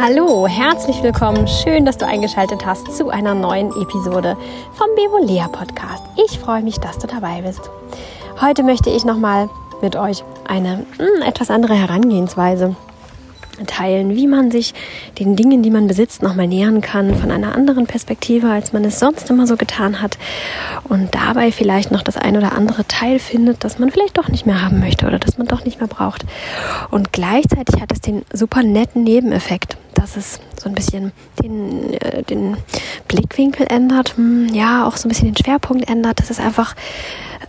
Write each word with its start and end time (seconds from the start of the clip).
Hallo, 0.00 0.46
herzlich 0.46 1.02
willkommen. 1.02 1.46
Schön, 1.48 1.84
dass 1.84 1.98
du 1.98 2.06
eingeschaltet 2.06 2.64
hast 2.64 2.96
zu 2.96 3.10
einer 3.10 3.34
neuen 3.34 3.70
Episode 3.82 4.38
vom 4.72 4.86
Bevolea 4.94 5.48
Podcast. 5.48 6.04
Ich 6.24 6.38
freue 6.38 6.62
mich, 6.62 6.78
dass 6.78 6.98
du 6.98 7.06
dabei 7.06 7.42
bist. 7.42 7.70
Heute 8.40 8.62
möchte 8.62 8.88
ich 8.88 9.04
nochmal 9.04 9.50
mit 9.82 9.96
euch 9.96 10.24
eine 10.46 10.86
mh, 10.98 11.04
hm, 11.04 11.22
etwas 11.22 11.50
andere 11.50 11.74
Herangehensweise 11.74 12.76
teilen, 13.66 14.14
wie 14.14 14.26
man 14.26 14.50
sich 14.50 14.74
den 15.18 15.36
Dingen, 15.36 15.62
die 15.62 15.70
man 15.70 15.86
besitzt, 15.86 16.22
nochmal 16.22 16.46
nähern 16.46 16.80
kann, 16.80 17.14
von 17.14 17.30
einer 17.30 17.54
anderen 17.54 17.86
Perspektive, 17.86 18.50
als 18.50 18.72
man 18.72 18.84
es 18.84 18.98
sonst 18.98 19.30
immer 19.30 19.46
so 19.46 19.56
getan 19.56 20.02
hat 20.02 20.18
und 20.84 21.14
dabei 21.14 21.52
vielleicht 21.52 21.90
noch 21.90 22.02
das 22.02 22.16
ein 22.16 22.36
oder 22.36 22.52
andere 22.52 22.86
Teil 22.86 23.18
findet, 23.18 23.64
das 23.64 23.78
man 23.78 23.90
vielleicht 23.90 24.18
doch 24.18 24.28
nicht 24.28 24.46
mehr 24.46 24.62
haben 24.62 24.80
möchte 24.80 25.06
oder 25.06 25.18
das 25.18 25.38
man 25.38 25.46
doch 25.46 25.64
nicht 25.64 25.80
mehr 25.80 25.88
braucht. 25.88 26.24
Und 26.90 27.12
gleichzeitig 27.12 27.80
hat 27.80 27.92
es 27.92 28.00
den 28.00 28.22
super 28.32 28.62
netten 28.62 29.04
Nebeneffekt, 29.04 29.76
dass 29.94 30.16
es 30.16 30.40
so 30.60 30.68
ein 30.68 30.74
bisschen 30.74 31.12
den, 31.42 31.94
äh, 31.94 32.22
den 32.22 32.56
Blickwinkel 33.08 33.66
ändert, 33.68 34.16
hm, 34.16 34.48
ja, 34.52 34.86
auch 34.86 34.96
so 34.96 35.06
ein 35.06 35.10
bisschen 35.10 35.32
den 35.32 35.36
Schwerpunkt 35.36 35.88
ändert, 35.88 36.18
dass 36.20 36.30
es 36.30 36.38
einfach 36.38 36.74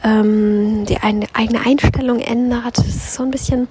ähm, 0.04 0.86
die 0.86 0.98
eigene 1.02 1.66
Einstellung 1.66 2.20
ändert. 2.20 2.78
Es 2.78 2.88
ist 2.88 3.14
so 3.14 3.24
ein 3.24 3.32
bisschen 3.32 3.68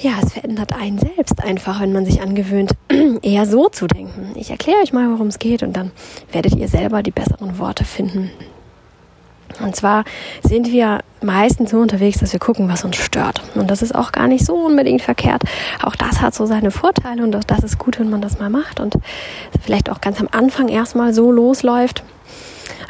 ja, 0.00 0.12
es 0.22 0.32
verändert 0.32 0.72
einen 0.74 0.98
selbst 0.98 1.42
einfach, 1.42 1.80
wenn 1.80 1.92
man 1.92 2.04
sich 2.04 2.22
angewöhnt, 2.22 2.72
eher 3.22 3.46
so 3.46 3.68
zu 3.68 3.86
denken. 3.86 4.32
Ich 4.34 4.50
erkläre 4.50 4.80
euch 4.82 4.92
mal, 4.92 5.10
worum 5.10 5.26
es 5.26 5.38
geht 5.38 5.62
und 5.62 5.74
dann 5.74 5.90
werdet 6.32 6.56
ihr 6.56 6.68
selber 6.68 7.02
die 7.02 7.10
besseren 7.10 7.58
Worte 7.58 7.84
finden. 7.84 8.30
Und 9.58 9.76
zwar 9.76 10.04
sind 10.42 10.70
wir 10.70 11.00
meistens 11.22 11.70
so 11.70 11.78
unterwegs, 11.78 12.18
dass 12.18 12.32
wir 12.32 12.40
gucken, 12.40 12.68
was 12.68 12.84
uns 12.84 12.96
stört. 12.96 13.42
Und 13.56 13.70
das 13.70 13.82
ist 13.82 13.94
auch 13.94 14.12
gar 14.12 14.26
nicht 14.26 14.46
so 14.46 14.54
unbedingt 14.54 15.02
verkehrt. 15.02 15.42
Auch 15.82 15.96
das 15.96 16.22
hat 16.22 16.34
so 16.34 16.46
seine 16.46 16.70
Vorteile 16.70 17.22
und 17.22 17.34
auch 17.36 17.44
das 17.44 17.62
ist 17.62 17.78
gut, 17.78 17.98
wenn 17.98 18.08
man 18.08 18.22
das 18.22 18.38
mal 18.38 18.48
macht 18.48 18.80
und 18.80 18.94
vielleicht 19.60 19.90
auch 19.90 20.00
ganz 20.00 20.20
am 20.20 20.28
Anfang 20.30 20.68
erstmal 20.68 21.12
so 21.12 21.30
losläuft. 21.30 22.04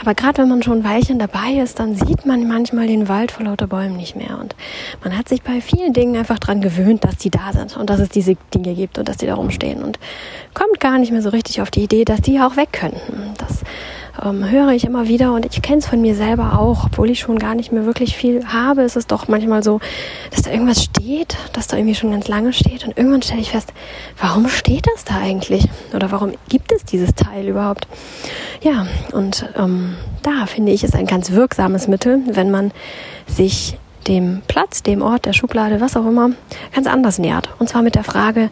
Aber 0.00 0.14
gerade 0.14 0.38
wenn 0.38 0.48
man 0.48 0.62
schon 0.62 0.78
ein 0.78 0.84
Weilchen 0.84 1.18
dabei 1.18 1.54
ist, 1.62 1.78
dann 1.78 1.94
sieht 1.94 2.24
man 2.26 2.48
manchmal 2.48 2.86
den 2.86 3.08
Wald 3.08 3.32
vor 3.32 3.44
lauter 3.44 3.66
Bäumen 3.66 3.96
nicht 3.96 4.16
mehr. 4.16 4.38
Und 4.40 4.56
man 5.04 5.16
hat 5.16 5.28
sich 5.28 5.42
bei 5.42 5.60
vielen 5.60 5.92
Dingen 5.92 6.16
einfach 6.16 6.38
dran 6.38 6.60
gewöhnt, 6.60 7.04
dass 7.04 7.16
die 7.16 7.30
da 7.30 7.52
sind 7.52 7.76
und 7.76 7.90
dass 7.90 8.00
es 8.00 8.08
diese 8.08 8.36
Dinge 8.54 8.74
gibt 8.74 8.98
und 8.98 9.08
dass 9.08 9.18
die 9.18 9.26
da 9.26 9.34
rumstehen 9.34 9.82
und 9.82 9.98
kommt 10.54 10.80
gar 10.80 10.98
nicht 10.98 11.12
mehr 11.12 11.22
so 11.22 11.28
richtig 11.28 11.60
auf 11.60 11.70
die 11.70 11.82
Idee, 11.82 12.04
dass 12.04 12.22
die 12.22 12.40
auch 12.40 12.56
weg 12.56 12.72
könnten. 12.72 13.34
Das 13.38 13.60
ähm, 14.22 14.48
höre 14.48 14.70
ich 14.70 14.84
immer 14.84 15.08
wieder 15.08 15.32
und 15.32 15.46
ich 15.46 15.62
kenne 15.62 15.78
es 15.78 15.86
von 15.86 16.00
mir 16.00 16.14
selber 16.14 16.58
auch, 16.58 16.86
obwohl 16.86 17.10
ich 17.10 17.20
schon 17.20 17.38
gar 17.38 17.54
nicht 17.54 17.72
mehr 17.72 17.86
wirklich 17.86 18.16
viel 18.16 18.46
habe, 18.46 18.82
ist 18.82 18.96
es 18.96 19.06
doch 19.06 19.28
manchmal 19.28 19.62
so, 19.62 19.80
dass 20.30 20.42
da 20.42 20.50
irgendwas 20.50 20.84
steht, 20.84 21.36
dass 21.52 21.66
da 21.66 21.76
irgendwie 21.76 21.94
schon 21.94 22.10
ganz 22.10 22.28
lange 22.28 22.52
steht 22.52 22.84
und 22.84 22.96
irgendwann 22.96 23.22
stelle 23.22 23.40
ich 23.40 23.50
fest, 23.50 23.72
warum 24.18 24.48
steht 24.48 24.86
das 24.94 25.04
da 25.04 25.16
eigentlich? 25.16 25.68
Oder 25.94 26.10
warum 26.10 26.32
gibt 26.48 26.72
es 26.72 26.84
dieses 26.84 27.14
Teil 27.14 27.48
überhaupt? 27.48 27.86
Ja, 28.62 28.86
und 29.12 29.48
ähm, 29.56 29.96
da 30.22 30.46
finde 30.46 30.72
ich 30.72 30.84
es 30.84 30.94
ein 30.94 31.06
ganz 31.06 31.32
wirksames 31.32 31.88
Mittel, 31.88 32.22
wenn 32.26 32.50
man 32.50 32.72
sich 33.26 33.78
dem 34.06 34.42
Platz, 34.48 34.82
dem 34.82 35.02
Ort, 35.02 35.26
der 35.26 35.32
Schublade, 35.32 35.80
was 35.80 35.96
auch 35.96 36.06
immer, 36.06 36.30
ganz 36.74 36.86
anders 36.86 37.18
nähert. 37.18 37.50
Und 37.58 37.68
zwar 37.68 37.82
mit 37.82 37.94
der 37.94 38.04
Frage, 38.04 38.50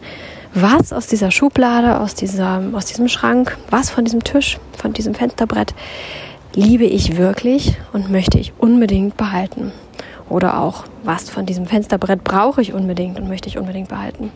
was 0.53 0.93
aus 0.93 1.07
dieser 1.07 1.31
Schublade, 1.31 1.99
aus, 1.99 2.15
dieser, 2.15 2.61
aus 2.73 2.85
diesem 2.85 3.07
Schrank, 3.07 3.57
was 3.69 3.89
von 3.89 4.03
diesem 4.03 4.23
Tisch, 4.23 4.57
von 4.77 4.93
diesem 4.93 5.13
Fensterbrett 5.13 5.73
liebe 6.55 6.85
ich 6.85 7.17
wirklich 7.17 7.77
und 7.93 8.09
möchte 8.09 8.39
ich 8.39 8.53
unbedingt 8.57 9.17
behalten. 9.17 9.71
Oder 10.29 10.59
auch, 10.59 10.85
was 11.03 11.29
von 11.29 11.45
diesem 11.45 11.65
Fensterbrett 11.65 12.23
brauche 12.23 12.61
ich 12.61 12.73
unbedingt 12.73 13.19
und 13.19 13.27
möchte 13.27 13.47
ich 13.47 13.57
unbedingt 13.57 13.89
behalten. 13.89 14.31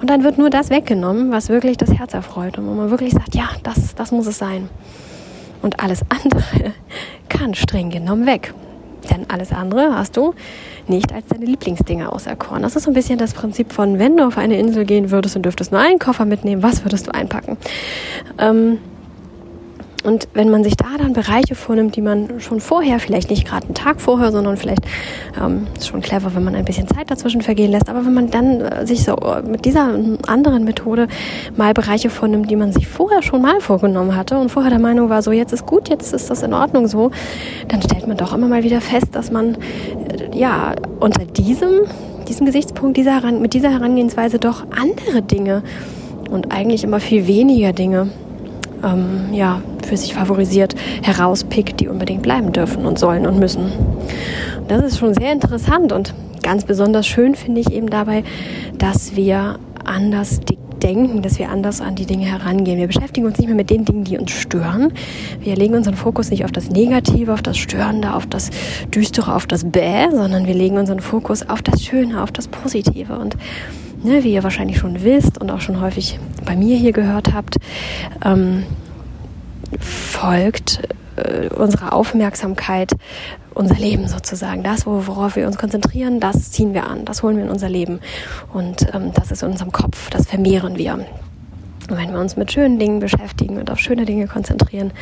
Und 0.00 0.10
dann 0.10 0.22
wird 0.22 0.38
nur 0.38 0.50
das 0.50 0.70
weggenommen, 0.70 1.32
was 1.32 1.48
wirklich 1.48 1.76
das 1.76 1.92
Herz 1.92 2.14
erfreut 2.14 2.58
und 2.58 2.66
wo 2.66 2.72
man 2.72 2.90
wirklich 2.90 3.12
sagt, 3.12 3.34
ja, 3.34 3.48
das, 3.62 3.94
das 3.94 4.12
muss 4.12 4.26
es 4.26 4.38
sein. 4.38 4.68
Und 5.62 5.80
alles 5.80 6.02
andere 6.08 6.72
kann 7.28 7.54
streng 7.54 7.90
genommen 7.90 8.26
weg. 8.26 8.54
Denn 9.10 9.26
alles 9.28 9.52
andere 9.52 9.94
hast 9.94 10.16
du 10.16 10.34
nicht 10.86 11.12
als 11.12 11.26
deine 11.26 11.44
Lieblingsdinge 11.44 12.12
auserkoren. 12.12 12.62
Das 12.62 12.76
ist 12.76 12.84
so 12.84 12.90
ein 12.90 12.94
bisschen 12.94 13.18
das 13.18 13.34
Prinzip 13.34 13.72
von, 13.72 13.98
wenn 13.98 14.16
du 14.16 14.26
auf 14.26 14.38
eine 14.38 14.58
Insel 14.58 14.84
gehen 14.84 15.10
würdest 15.10 15.36
und 15.36 15.42
dürftest 15.42 15.72
nur 15.72 15.80
einen 15.80 15.98
Koffer 15.98 16.24
mitnehmen, 16.24 16.62
was 16.62 16.84
würdest 16.84 17.06
du 17.06 17.14
einpacken? 17.14 17.56
Ähm, 18.38 18.78
und 20.08 20.26
wenn 20.32 20.48
man 20.48 20.64
sich 20.64 20.74
da 20.74 20.86
dann 20.96 21.12
Bereiche 21.12 21.54
vornimmt, 21.54 21.94
die 21.94 22.00
man 22.00 22.40
schon 22.40 22.60
vorher, 22.60 22.98
vielleicht 22.98 23.28
nicht 23.28 23.46
gerade 23.46 23.66
einen 23.66 23.74
Tag 23.74 24.00
vorher, 24.00 24.32
sondern 24.32 24.56
vielleicht 24.56 24.80
ähm, 25.38 25.66
ist 25.76 25.88
schon 25.88 26.00
clever, 26.00 26.34
wenn 26.34 26.42
man 26.42 26.54
ein 26.54 26.64
bisschen 26.64 26.88
Zeit 26.88 27.10
dazwischen 27.10 27.42
vergehen 27.42 27.70
lässt, 27.70 27.90
aber 27.90 28.06
wenn 28.06 28.14
man 28.14 28.30
dann 28.30 28.62
äh, 28.62 28.86
sich 28.86 29.04
so 29.04 29.16
äh, 29.16 29.42
mit 29.42 29.66
dieser 29.66 29.94
anderen 30.26 30.64
Methode 30.64 31.08
mal 31.58 31.74
Bereiche 31.74 32.08
vornimmt, 32.08 32.50
die 32.50 32.56
man 32.56 32.72
sich 32.72 32.88
vorher 32.88 33.20
schon 33.20 33.42
mal 33.42 33.60
vorgenommen 33.60 34.16
hatte 34.16 34.38
und 34.38 34.48
vorher 34.48 34.70
der 34.70 34.80
Meinung 34.80 35.10
war, 35.10 35.20
so 35.20 35.30
jetzt 35.30 35.52
ist 35.52 35.66
gut, 35.66 35.90
jetzt 35.90 36.14
ist 36.14 36.30
das 36.30 36.42
in 36.42 36.54
Ordnung 36.54 36.88
so, 36.88 37.10
dann 37.68 37.82
stellt 37.82 38.06
man 38.06 38.16
doch 38.16 38.32
immer 38.32 38.48
mal 38.48 38.64
wieder 38.64 38.80
fest, 38.80 39.08
dass 39.12 39.30
man 39.30 39.56
äh, 39.56 40.34
ja 40.34 40.74
unter 41.00 41.26
diesem, 41.26 41.82
diesem 42.26 42.46
Gesichtspunkt, 42.46 42.96
dieser, 42.96 43.30
mit 43.30 43.52
dieser 43.52 43.72
Herangehensweise 43.72 44.38
doch 44.38 44.64
andere 44.70 45.20
Dinge 45.20 45.62
und 46.30 46.50
eigentlich 46.50 46.82
immer 46.82 46.98
viel 46.98 47.26
weniger 47.26 47.74
Dinge 47.74 48.08
ähm, 48.84 49.32
ja, 49.32 49.62
für 49.86 49.96
sich 49.96 50.14
favorisiert, 50.14 50.74
herauspickt, 51.02 51.80
die 51.80 51.88
unbedingt 51.88 52.22
bleiben 52.22 52.52
dürfen 52.52 52.86
und 52.86 52.98
sollen 52.98 53.26
und 53.26 53.38
müssen. 53.38 53.72
Und 54.60 54.70
das 54.70 54.82
ist 54.82 54.98
schon 54.98 55.14
sehr 55.14 55.32
interessant 55.32 55.92
und 55.92 56.14
ganz 56.42 56.64
besonders 56.64 57.06
schön 57.06 57.34
finde 57.34 57.60
ich 57.60 57.72
eben 57.72 57.90
dabei, 57.90 58.24
dass 58.78 59.16
wir 59.16 59.58
anders 59.84 60.40
denken, 60.82 61.22
dass 61.22 61.38
wir 61.38 61.50
anders 61.50 61.80
an 61.80 61.94
die 61.94 62.06
Dinge 62.06 62.26
herangehen. 62.26 62.78
Wir 62.78 62.86
beschäftigen 62.86 63.26
uns 63.26 63.38
nicht 63.38 63.46
mehr 63.46 63.56
mit 63.56 63.70
den 63.70 63.84
Dingen, 63.84 64.04
die 64.04 64.18
uns 64.18 64.30
stören. 64.30 64.92
Wir 65.40 65.56
legen 65.56 65.74
unseren 65.74 65.96
Fokus 65.96 66.30
nicht 66.30 66.44
auf 66.44 66.52
das 66.52 66.70
Negative, 66.70 67.32
auf 67.32 67.42
das 67.42 67.58
Störende, 67.58 68.14
auf 68.14 68.26
das 68.26 68.50
Düstere, 68.94 69.34
auf 69.34 69.46
das 69.46 69.64
Bäh, 69.64 70.10
sondern 70.10 70.46
wir 70.46 70.54
legen 70.54 70.76
unseren 70.76 71.00
Fokus 71.00 71.48
auf 71.48 71.62
das 71.62 71.84
Schöne, 71.84 72.22
auf 72.22 72.32
das 72.32 72.48
Positive. 72.48 73.18
Und 73.18 73.36
ne, 74.02 74.24
wie 74.24 74.32
ihr 74.32 74.42
wahrscheinlich 74.42 74.78
schon 74.78 75.02
wisst 75.02 75.38
und 75.40 75.50
auch 75.50 75.60
schon 75.60 75.80
häufig 75.80 76.18
bei 76.44 76.56
mir 76.56 76.76
hier 76.76 76.92
gehört 76.92 77.32
habt, 77.32 77.56
ähm, 78.24 78.64
folgt 79.80 80.80
äh, 81.16 81.48
unsere 81.48 81.92
Aufmerksamkeit 81.92 82.92
unser 83.58 83.74
Leben 83.74 84.06
sozusagen. 84.06 84.62
Das, 84.62 84.86
worauf 84.86 85.36
wir 85.36 85.46
uns 85.46 85.58
konzentrieren, 85.58 86.20
das 86.20 86.52
ziehen 86.52 86.74
wir 86.74 86.86
an, 86.86 87.04
das 87.04 87.22
holen 87.22 87.36
wir 87.36 87.44
in 87.44 87.50
unser 87.50 87.68
Leben. 87.68 88.00
Und 88.52 88.86
ähm, 88.94 89.10
das 89.14 89.32
ist 89.32 89.42
in 89.42 89.50
unserem 89.50 89.72
Kopf, 89.72 90.10
das 90.10 90.26
vermehren 90.26 90.78
wir. 90.78 90.94
Und 90.94 91.96
wenn 91.96 92.12
wir 92.12 92.20
uns 92.20 92.36
mit 92.36 92.52
schönen 92.52 92.78
Dingen 92.78 93.00
beschäftigen 93.00 93.58
und 93.58 93.70
auf 93.70 93.78
schöne 93.78 94.04
Dinge 94.04 94.28
konzentrieren 94.28 94.92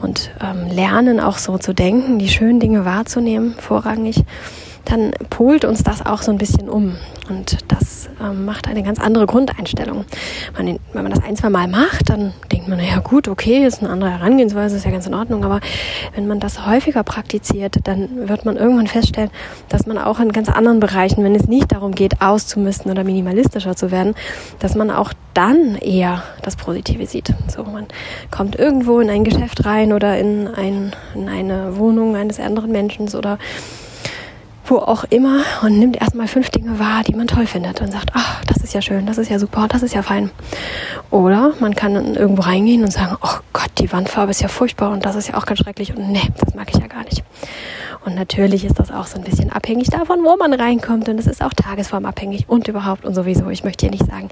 und 0.00 0.30
ähm, 0.40 0.68
lernen 0.70 1.20
auch 1.20 1.38
so 1.38 1.58
zu 1.58 1.72
denken, 1.74 2.18
die 2.18 2.28
schönen 2.28 2.60
Dinge 2.60 2.84
wahrzunehmen, 2.84 3.54
vorrangig, 3.58 4.24
dann 4.88 5.12
polt 5.28 5.64
uns 5.64 5.82
das 5.82 6.04
auch 6.04 6.22
so 6.22 6.30
ein 6.30 6.38
bisschen 6.38 6.68
um. 6.68 6.96
Und 7.28 7.58
das 7.68 8.08
ähm, 8.22 8.46
macht 8.46 8.68
eine 8.68 8.82
ganz 8.82 8.98
andere 8.98 9.26
Grundeinstellung. 9.26 10.06
Man, 10.56 10.78
wenn 10.94 11.02
man 11.02 11.12
das 11.12 11.22
ein, 11.22 11.36
zwei 11.36 11.50
Mal 11.50 11.68
macht, 11.68 12.08
dann 12.08 12.32
denkt 12.50 12.68
man, 12.68 12.78
naja 12.78 13.00
gut, 13.00 13.28
okay, 13.28 13.66
ist 13.66 13.80
eine 13.80 13.90
andere 13.90 14.10
Herangehensweise, 14.10 14.76
ist 14.76 14.86
ja 14.86 14.90
ganz 14.90 15.06
in 15.06 15.12
Ordnung. 15.12 15.44
Aber 15.44 15.60
wenn 16.14 16.26
man 16.26 16.40
das 16.40 16.66
häufiger 16.66 17.02
praktiziert, 17.02 17.76
dann 17.84 18.28
wird 18.28 18.46
man 18.46 18.56
irgendwann 18.56 18.86
feststellen, 18.86 19.30
dass 19.68 19.86
man 19.86 19.98
auch 19.98 20.20
in 20.20 20.32
ganz 20.32 20.48
anderen 20.48 20.80
Bereichen, 20.80 21.22
wenn 21.22 21.34
es 21.34 21.46
nicht 21.46 21.70
darum 21.72 21.92
geht, 21.92 22.22
auszumisten 22.22 22.90
oder 22.90 23.04
minimalistischer 23.04 23.76
zu 23.76 23.90
werden, 23.90 24.14
dass 24.58 24.74
man 24.74 24.90
auch 24.90 25.12
dann 25.34 25.76
eher 25.76 26.22
das 26.42 26.56
Positive 26.56 27.06
sieht. 27.06 27.34
So, 27.54 27.62
man 27.62 27.86
kommt 28.30 28.56
irgendwo 28.56 29.00
in 29.00 29.10
ein 29.10 29.24
Geschäft 29.24 29.66
rein 29.66 29.92
oder 29.92 30.18
in, 30.18 30.48
ein, 30.48 30.92
in 31.14 31.28
eine 31.28 31.76
Wohnung 31.76 32.16
eines 32.16 32.40
anderen 32.40 32.72
Menschen 32.72 33.08
oder 33.14 33.38
wo 34.70 34.78
auch 34.78 35.04
immer 35.04 35.42
und 35.62 35.78
nimmt 35.78 36.00
erstmal 36.00 36.28
fünf 36.28 36.50
Dinge 36.50 36.78
wahr, 36.78 37.02
die 37.02 37.14
man 37.14 37.26
toll 37.26 37.46
findet 37.46 37.80
und 37.80 37.90
sagt, 37.92 38.10
ach, 38.14 38.44
das 38.44 38.58
ist 38.58 38.74
ja 38.74 38.82
schön, 38.82 39.06
das 39.06 39.18
ist 39.18 39.30
ja 39.30 39.38
super, 39.38 39.68
das 39.68 39.82
ist 39.82 39.94
ja 39.94 40.02
fein. 40.02 40.30
Oder 41.10 41.52
man 41.60 41.74
kann 41.74 42.14
irgendwo 42.14 42.42
reingehen 42.42 42.82
und 42.82 42.92
sagen, 42.92 43.16
oh 43.20 43.38
Gott, 43.52 43.70
die 43.78 43.92
Wandfarbe 43.92 44.30
ist 44.30 44.40
ja 44.40 44.48
furchtbar 44.48 44.90
und 44.90 45.04
das 45.04 45.16
ist 45.16 45.28
ja 45.28 45.36
auch 45.36 45.46
ganz 45.46 45.60
schrecklich 45.60 45.96
und 45.96 46.10
nee, 46.10 46.28
das 46.38 46.54
mag 46.54 46.68
ich 46.72 46.80
ja 46.80 46.86
gar 46.86 47.04
nicht. 47.04 47.22
Und 48.04 48.14
natürlich 48.14 48.64
ist 48.64 48.78
das 48.78 48.90
auch 48.90 49.06
so 49.06 49.18
ein 49.18 49.24
bisschen 49.24 49.50
abhängig 49.52 49.88
davon, 49.88 50.20
wo 50.24 50.36
man 50.36 50.52
reinkommt 50.52 51.08
und 51.08 51.18
es 51.18 51.26
ist 51.26 51.42
auch 51.42 51.52
tagesformabhängig 51.52 52.48
und 52.48 52.68
überhaupt 52.68 53.04
und 53.04 53.14
sowieso. 53.14 53.50
Ich 53.50 53.64
möchte 53.64 53.86
hier 53.86 53.90
nicht 53.90 54.06
sagen, 54.06 54.28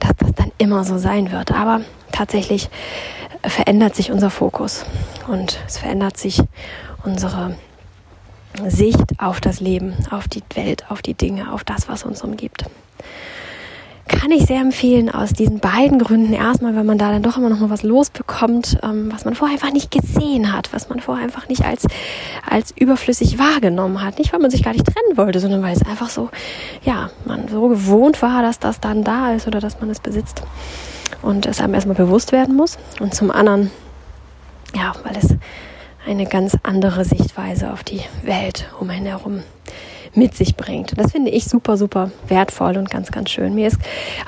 dass 0.00 0.12
das 0.18 0.32
dann 0.34 0.50
immer 0.58 0.84
so 0.84 0.98
sein 0.98 1.30
wird, 1.30 1.52
aber 1.52 1.82
tatsächlich 2.12 2.68
verändert 3.46 3.94
sich 3.94 4.10
unser 4.10 4.30
Fokus 4.30 4.84
und 5.28 5.58
es 5.66 5.78
verändert 5.78 6.16
sich 6.16 6.42
unsere 7.04 7.54
Sicht 8.68 9.18
auf 9.18 9.40
das 9.40 9.60
Leben, 9.60 9.94
auf 10.10 10.28
die 10.28 10.42
Welt, 10.54 10.84
auf 10.90 11.02
die 11.02 11.14
Dinge, 11.14 11.52
auf 11.52 11.64
das, 11.64 11.88
was 11.88 12.04
uns 12.04 12.22
umgibt. 12.22 12.64
kann 14.06 14.30
ich 14.30 14.44
sehr 14.44 14.60
empfehlen 14.60 15.10
aus 15.10 15.32
diesen 15.32 15.60
beiden 15.60 15.98
Gründen. 15.98 16.34
Erstmal, 16.34 16.76
wenn 16.76 16.84
man 16.86 16.98
da 16.98 17.10
dann 17.10 17.22
doch 17.22 17.36
immer 17.38 17.48
noch 17.48 17.58
mal 17.60 17.70
was 17.70 17.82
losbekommt, 17.82 18.78
ähm, 18.82 19.10
was 19.12 19.24
man 19.24 19.34
vorher 19.34 19.54
einfach 19.56 19.72
nicht 19.72 19.90
gesehen 19.90 20.52
hat, 20.52 20.72
was 20.72 20.88
man 20.88 21.00
vorher 21.00 21.24
einfach 21.24 21.48
nicht 21.48 21.64
als, 21.64 21.86
als 22.48 22.70
überflüssig 22.76 23.38
wahrgenommen 23.38 24.02
hat. 24.02 24.18
Nicht, 24.18 24.32
weil 24.32 24.40
man 24.40 24.50
sich 24.50 24.62
gar 24.62 24.72
nicht 24.72 24.86
trennen 24.86 25.16
wollte, 25.16 25.40
sondern 25.40 25.62
weil 25.62 25.74
es 25.74 25.84
einfach 25.86 26.10
so, 26.10 26.28
ja, 26.84 27.10
man 27.24 27.48
so 27.48 27.68
gewohnt 27.68 28.20
war, 28.22 28.42
dass 28.42 28.58
das 28.58 28.78
dann 28.78 29.04
da 29.04 29.32
ist 29.32 29.46
oder 29.46 29.58
dass 29.60 29.80
man 29.80 29.88
es 29.90 30.00
besitzt. 30.00 30.42
Und 31.22 31.46
es 31.46 31.60
einem 31.60 31.74
erstmal 31.74 31.96
bewusst 31.96 32.32
werden 32.32 32.54
muss. 32.54 32.76
Und 33.00 33.14
zum 33.14 33.30
anderen, 33.30 33.70
ja, 34.76 34.92
weil 35.02 35.16
es 35.16 35.34
eine 36.06 36.26
ganz 36.26 36.56
andere 36.62 37.04
Sichtweise 37.04 37.72
auf 37.72 37.82
die 37.84 38.00
Welt 38.22 38.68
um 38.80 38.90
einen 38.90 39.06
herum 39.06 39.42
mit 40.14 40.34
sich 40.34 40.56
bringt. 40.56 40.98
Das 40.98 41.12
finde 41.12 41.30
ich 41.30 41.44
super, 41.44 41.76
super 41.76 42.10
wertvoll 42.28 42.76
und 42.76 42.90
ganz, 42.90 43.10
ganz 43.10 43.30
schön. 43.30 43.54
Mir 43.54 43.66
ist 43.66 43.78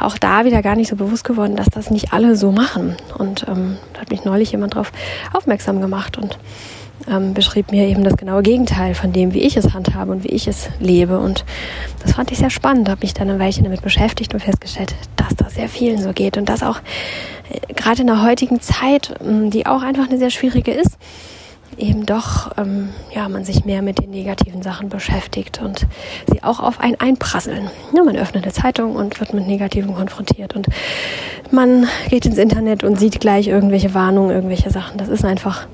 auch 0.01 0.19
da 0.19 0.45
wieder 0.45 0.63
gar 0.63 0.75
nicht 0.75 0.89
so 0.89 0.97
bewusst 0.97 1.25
geworden, 1.25 1.55
dass 1.57 1.69
das 1.69 1.91
nicht 1.91 2.13
alle 2.13 2.37
so 2.37 2.51
machen. 2.51 2.97
Und 3.19 3.47
ähm, 3.49 3.77
da 3.93 4.01
hat 4.01 4.11
mich 4.11 4.25
neulich 4.25 4.53
jemand 4.53 4.75
darauf 4.75 4.91
aufmerksam 5.33 5.81
gemacht 5.81 6.19
und 6.19 6.39
ähm, 7.09 7.35
beschrieb 7.35 7.71
mir 7.71 7.87
eben 7.87 8.03
das 8.03 8.17
genaue 8.17 8.43
Gegenteil 8.43 8.95
von 8.95 9.13
dem, 9.13 9.33
wie 9.33 9.43
ich 9.43 9.57
es 9.57 9.75
handhabe 9.75 10.11
und 10.11 10.25
wie 10.25 10.29
ich 10.29 10.49
es 10.49 10.71
lebe. 10.81 11.21
Und 11.21 11.45
das 12.03 12.15
fand 12.15 12.33
ich 12.33 12.39
sehr 12.39 12.51
spannend, 12.51 12.89
habe 12.89 13.03
mich 13.03 13.15
dann 13.15 13.31
ein 13.31 13.39
Weilchen 13.39 13.65
damit 13.65 13.83
beschäftigt 13.83 14.35
und 14.35 14.41
festgestellt, 14.41 14.95
dass 15.17 15.37
das 15.37 15.55
sehr 15.55 15.69
vielen 15.69 16.03
so 16.03 16.13
geht 16.13 16.37
und 16.37 16.49
dass 16.49 16.63
auch 16.63 16.81
äh, 17.51 17.73
gerade 17.75 18.01
in 18.01 18.09
der 18.09 18.23
heutigen 18.23 18.61
Zeit, 18.61 19.15
die 19.21 19.67
auch 19.67 19.83
einfach 19.83 20.09
eine 20.09 20.19
sehr 20.19 20.31
schwierige 20.31 20.73
ist, 20.73 20.99
eben 21.79 22.07
doch 22.07 22.53
ähm, 22.57 22.91
ja 23.15 23.29
man 23.29 23.45
sich 23.45 23.65
mehr 23.65 23.83
mit 23.83 23.99
den 23.99 24.11
negativen 24.11 24.63
Sachen 24.63 24.89
beschäftigt 24.89 25.61
und 25.63 25.87
sie 26.31 26.43
auch 26.43 26.61
auf 26.61 26.81
einen 26.81 26.99
einprasseln. 27.01 27.71
Ja, 27.95 28.03
man 28.03 28.17
öffnet 28.17 28.45
eine 28.45 28.53
Zeitung 28.53 28.97
und 28.97 29.21
wird 29.21 29.35
mit 29.35 29.47
Negativen 29.47 29.95
konfrontiert 29.95 30.55
und 30.55 30.67
man 31.51 31.87
geht 32.09 32.27
ins 32.27 32.39
Internet 32.39 32.85
und 32.85 32.99
sieht 32.99 33.21
gleich 33.21 33.49
irgendwelche 33.49 33.95
Warnungen, 33.95 34.31
irgendwelche 34.31 34.71
Sachen. 34.71 34.99
Das 34.99 35.09
ist 35.09 35.25
einfach 35.25 35.67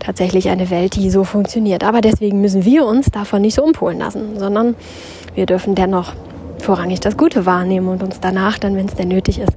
tatsächlich 0.00 0.48
eine 0.50 0.70
Welt, 0.70 0.96
die 0.96 1.10
so 1.10 1.24
funktioniert. 1.24 1.84
Aber 1.84 2.00
deswegen 2.00 2.40
müssen 2.40 2.64
wir 2.64 2.86
uns 2.86 3.10
davon 3.10 3.42
nicht 3.42 3.54
so 3.54 3.64
umpolen 3.64 3.98
lassen, 3.98 4.38
sondern 4.38 4.74
wir 5.34 5.46
dürfen 5.46 5.74
dennoch 5.74 6.12
vorrangig 6.58 7.00
das 7.00 7.16
Gute 7.16 7.46
wahrnehmen 7.46 7.88
und 7.88 8.02
uns 8.02 8.20
danach 8.20 8.58
dann, 8.58 8.76
wenn 8.76 8.86
es 8.86 8.94
denn 8.94 9.08
nötig 9.08 9.38
ist, 9.38 9.52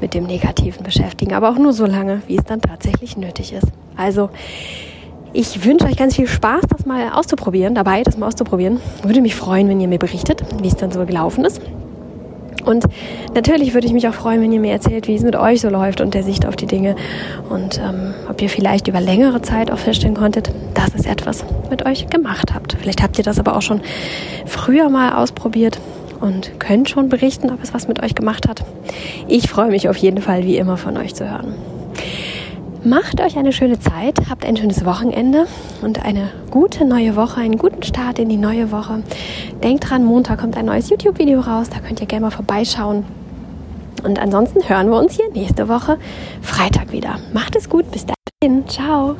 mit 0.00 0.14
dem 0.14 0.24
Negativen 0.24 0.82
beschäftigen. 0.82 1.34
Aber 1.34 1.50
auch 1.50 1.58
nur 1.58 1.72
so 1.72 1.86
lange, 1.86 2.22
wie 2.26 2.36
es 2.36 2.44
dann 2.44 2.60
tatsächlich 2.60 3.16
nötig 3.16 3.52
ist. 3.52 3.68
Also 3.96 4.30
ich 5.32 5.64
wünsche 5.64 5.86
euch 5.86 5.96
ganz 5.96 6.16
viel 6.16 6.26
Spaß, 6.26 6.62
das 6.68 6.86
mal 6.86 7.10
auszuprobieren, 7.12 7.74
dabei 7.74 8.02
das 8.02 8.16
mal 8.16 8.26
auszuprobieren. 8.26 8.80
Würde 9.02 9.20
mich 9.20 9.34
freuen, 9.34 9.68
wenn 9.68 9.80
ihr 9.80 9.88
mir 9.88 9.98
berichtet, 9.98 10.42
wie 10.62 10.68
es 10.68 10.76
dann 10.76 10.90
so 10.90 11.04
gelaufen 11.04 11.44
ist. 11.44 11.60
Und 12.64 12.84
natürlich 13.34 13.72
würde 13.72 13.86
ich 13.86 13.92
mich 13.92 14.06
auch 14.08 14.14
freuen, 14.14 14.42
wenn 14.42 14.52
ihr 14.52 14.60
mir 14.60 14.72
erzählt, 14.72 15.08
wie 15.08 15.14
es 15.14 15.22
mit 15.22 15.36
euch 15.36 15.60
so 15.62 15.70
läuft 15.70 16.00
und 16.00 16.12
der 16.12 16.22
Sicht 16.22 16.44
auf 16.44 16.54
die 16.54 16.66
Dinge. 16.66 16.96
Und 17.48 17.78
ähm, 17.78 18.14
ob 18.28 18.42
ihr 18.42 18.50
vielleicht 18.50 18.88
über 18.88 19.00
längere 19.00 19.40
Zeit 19.40 19.70
auch 19.70 19.78
feststellen 19.78 20.16
konntet, 20.16 20.50
dass 20.74 20.94
es 20.94 21.06
etwas 21.06 21.44
mit 21.70 21.86
euch 21.86 22.08
gemacht 22.08 22.52
habt. 22.54 22.76
Vielleicht 22.78 23.02
habt 23.02 23.16
ihr 23.16 23.24
das 23.24 23.38
aber 23.38 23.56
auch 23.56 23.62
schon 23.62 23.80
früher 24.44 24.90
mal 24.90 25.14
ausprobiert 25.14 25.80
und 26.20 26.58
könnt 26.58 26.90
schon 26.90 27.08
berichten, 27.08 27.50
ob 27.50 27.62
es 27.62 27.72
was 27.72 27.88
mit 27.88 28.02
euch 28.02 28.14
gemacht 28.14 28.48
hat. 28.48 28.64
Ich 29.28 29.48
freue 29.48 29.70
mich 29.70 29.88
auf 29.88 29.96
jeden 29.96 30.20
Fall, 30.20 30.44
wie 30.44 30.56
immer, 30.58 30.76
von 30.76 30.96
euch 30.96 31.14
zu 31.14 31.30
hören. 31.30 31.54
Macht 32.84 33.20
euch 33.20 33.36
eine 33.36 33.52
schöne 33.52 33.80
Zeit, 33.80 34.30
habt 34.30 34.44
ein 34.44 34.56
schönes 34.56 34.84
Wochenende 34.84 35.46
und 35.82 36.04
eine 36.04 36.30
gute 36.50 36.84
neue 36.84 37.16
Woche, 37.16 37.40
einen 37.40 37.58
guten 37.58 37.82
Start 37.82 38.20
in 38.20 38.28
die 38.28 38.36
neue 38.36 38.70
Woche. 38.70 39.02
Denkt 39.64 39.90
dran, 39.90 40.04
Montag 40.04 40.40
kommt 40.40 40.56
ein 40.56 40.66
neues 40.66 40.88
YouTube-Video 40.88 41.40
raus, 41.40 41.68
da 41.70 41.80
könnt 41.80 42.00
ihr 42.00 42.06
gerne 42.06 42.26
mal 42.26 42.30
vorbeischauen. 42.30 43.04
Und 44.04 44.20
ansonsten 44.20 44.68
hören 44.68 44.90
wir 44.90 44.98
uns 44.98 45.16
hier 45.16 45.28
nächste 45.32 45.68
Woche 45.68 45.98
Freitag 46.40 46.92
wieder. 46.92 47.18
Macht 47.32 47.56
es 47.56 47.68
gut, 47.68 47.90
bis 47.90 48.06
dahin, 48.06 48.68
ciao. 48.68 49.16